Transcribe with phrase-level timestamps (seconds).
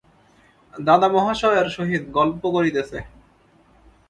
[0.73, 2.91] দাদামহাশয়ের সহিত গল্প করিতেছ!